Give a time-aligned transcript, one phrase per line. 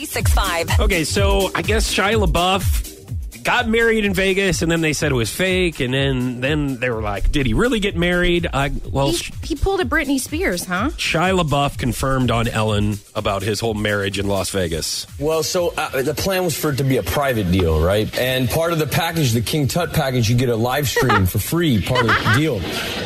[0.00, 0.80] 96.5.
[0.80, 5.14] Okay, so I guess Shia LaBeouf got married in Vegas, and then they said it
[5.14, 9.10] was fake, and then then they were like, "Did he really get married?" I well,
[9.10, 10.90] He, he pulled a Britney Spears, huh?
[10.96, 15.06] Shia LaBeouf confirmed on Ellen about his whole marriage in Las Vegas.
[15.18, 18.14] Well, so uh, the plan was for it to be a private deal, right?
[18.18, 21.38] And part of the package, the King Tut package, you get a live stream for
[21.38, 22.60] free, part of the deal.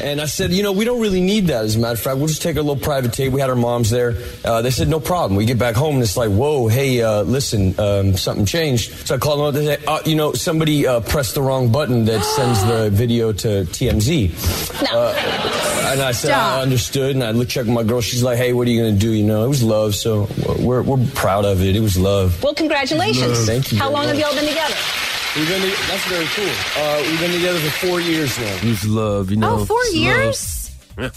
[0.05, 1.65] And I said, you know, we don't really need that.
[1.65, 3.33] As a matter of fact, we'll just take a little private tape.
[3.33, 4.15] We had our moms there.
[4.45, 5.35] Uh, they said, no problem.
[5.35, 8.93] We get back home and it's like, whoa, hey, uh, listen, um, something changed.
[9.07, 9.55] So I called them up.
[9.55, 13.33] They say, uh, you know, somebody uh, pressed the wrong button that sends the video
[13.33, 14.83] to TMZ.
[14.93, 15.15] Uh,
[15.91, 16.59] and I said, Stop.
[16.59, 17.17] I understood.
[17.17, 18.03] And I looked, checked my girl.
[18.03, 19.11] She's like, hey, what are you going to do?
[19.11, 19.95] You know, it was love.
[19.95, 20.29] So
[20.59, 21.77] we're, we're proud of it.
[21.77, 22.43] It was love.
[22.43, 23.47] Well, congratulations.
[23.47, 24.75] Thank you How long have y'all been together?
[25.37, 26.83] We've been to- that's very cool.
[26.83, 28.45] Uh, we've been together for four years now.
[28.55, 29.61] It was love, you know.
[29.61, 30.71] Oh, four years?
[30.97, 31.11] Yeah.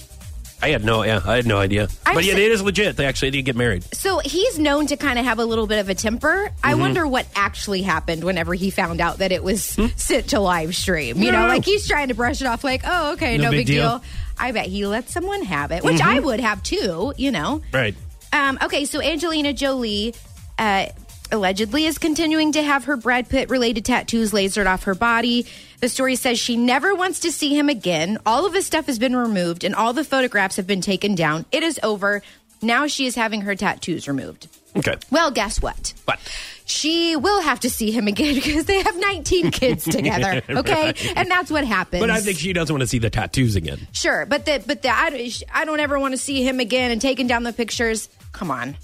[0.60, 1.88] I had no, yeah, I had no idea.
[2.04, 2.98] I'm but yeah, sa- it is legit.
[2.98, 3.84] They actually did get married.
[3.94, 6.50] So he's known to kind of have a little bit of a temper.
[6.64, 6.80] I Mm-hmm.
[6.82, 9.86] wonder what actually happened whenever he found out that it was Hmm?
[9.98, 11.22] sent to live stream.
[11.22, 14.02] You know, like he's trying to brush it off, like, oh, okay, no, big, deal.
[14.40, 16.10] I bet he let someone have it, which Mm-hmm.
[16.10, 17.62] I would have too, you know.
[17.72, 17.94] Right.
[18.34, 20.16] Um, okay, so Angelina Jolie
[20.58, 20.88] uh,
[21.32, 25.46] allegedly is continuing to have her Brad Pitt related tattoos lasered off her body.
[25.80, 28.18] The story says she never wants to see him again.
[28.26, 31.46] All of his stuff has been removed and all the photographs have been taken down.
[31.52, 32.22] It is over.
[32.62, 34.48] Now she is having her tattoos removed.
[34.76, 34.96] Okay.
[35.10, 35.94] Well, guess what?
[36.06, 36.20] What?
[36.66, 40.42] She will have to see him again because they have 19 kids together.
[40.50, 42.02] Okay, and that's what happens.
[42.02, 43.88] But I think she doesn't want to see the tattoos again.
[43.92, 47.02] sure, but the but the I, I don't ever want to see him again and
[47.02, 48.10] taking down the pictures.
[48.34, 48.76] Come on.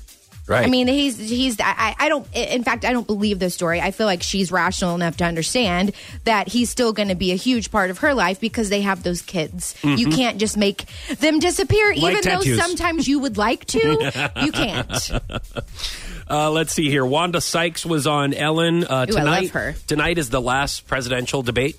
[0.46, 0.66] Right.
[0.66, 1.58] I mean, he's he's.
[1.62, 2.28] I, I don't.
[2.36, 3.80] In fact, I don't believe the story.
[3.80, 5.94] I feel like she's rational enough to understand
[6.26, 9.04] that he's still going to be a huge part of her life because they have
[9.04, 9.74] those kids.
[9.84, 10.84] You can't just make
[11.20, 12.02] them disappear, Mm-hmm.
[12.04, 14.32] Like even though sometimes you would like to.
[14.44, 15.12] you can't.
[16.30, 17.06] Uh, let's see here.
[17.06, 19.42] Wanda Sykes was on Ellen uh, Ooh, I tonight.
[19.42, 19.76] love her.
[19.88, 21.78] Tonight is the last presidential debate.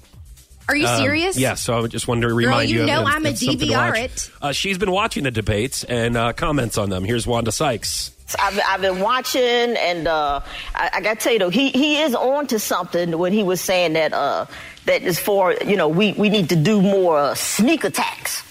[0.69, 1.37] Are you Um, serious?
[1.39, 2.87] Yes, so I just wanted to remind you you.
[2.87, 4.31] know of- I'm a DVR it.
[4.43, 7.05] Uh, she's been watching the debates and uh, comments on them.
[7.05, 8.11] Here's Wanda Sykes.
[8.41, 10.41] I've, I've been watching, and uh,
[10.75, 13.43] I, I got to tell you though, he he is on to something when he
[13.43, 14.47] was saying that uh,
[14.87, 18.43] that is for you know we we need to do more uh, sneak attacks.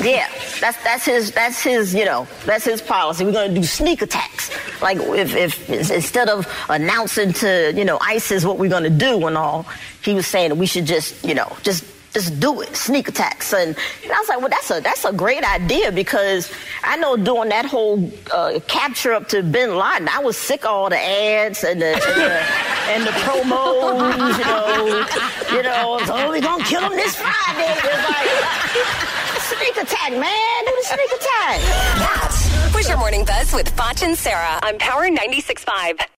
[0.00, 0.28] Yeah,
[0.60, 3.24] that's that's his that's his you know that's his policy.
[3.24, 4.50] We're gonna do sneak attacks.
[4.80, 9.36] Like if if instead of announcing to you know ISIS what we're gonna do and
[9.36, 9.66] all,
[10.02, 13.52] he was saying we should just you know just just do it, sneak attacks.
[13.52, 16.50] And, and I was like, well, that's a that's a great idea because
[16.82, 20.70] I know during that whole uh, capture up to Bin Laden, I was sick of
[20.70, 22.32] all the ads and the and the,
[22.92, 24.38] and the promos.
[24.38, 27.74] You know, you know, oh, we gonna kill him this Friday.
[27.76, 29.18] It's like
[29.58, 30.64] sneak attack, man.
[30.64, 31.60] Do the sneak attack.
[31.98, 35.98] That was your morning buzz with Foch and Sarah on Power 96.5.